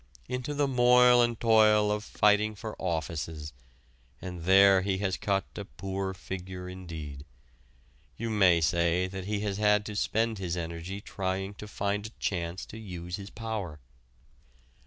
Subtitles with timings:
[0.27, 3.53] into the moil and toil of fighting for offices,
[4.19, 7.23] and there he has cut a poor figure indeed.
[8.17, 12.17] You may say that he has had to spend his energy trying to find a
[12.19, 13.79] chance to use his power.